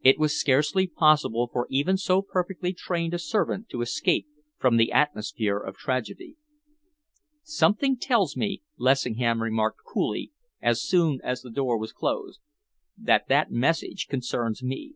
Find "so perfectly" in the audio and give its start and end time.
1.98-2.72